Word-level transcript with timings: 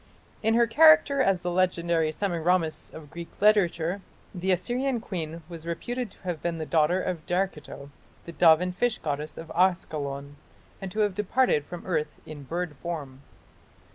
In 0.41 0.55
her 0.55 0.65
character 0.65 1.21
as 1.21 1.43
the 1.43 1.51
legendary 1.51 2.11
Semiramis 2.11 2.89
of 2.91 3.11
Greek 3.11 3.39
literature, 3.39 4.01
the 4.33 4.51
Assyrian 4.51 4.99
queen 4.99 5.43
was 5.47 5.67
reputed 5.67 6.09
to 6.09 6.21
have 6.21 6.41
been 6.41 6.57
the 6.57 6.65
daughter 6.65 6.99
of 6.99 7.23
Derceto, 7.27 7.91
the 8.25 8.31
dove 8.31 8.61
and 8.61 8.75
fish 8.75 8.97
goddess 8.97 9.37
of 9.37 9.51
Askalon, 9.53 10.37
and 10.81 10.91
to 10.91 11.01
have 11.01 11.13
departed 11.13 11.65
from 11.65 11.85
earth 11.85 12.19
in 12.25 12.41
bird 12.41 12.75
form. 12.77 13.21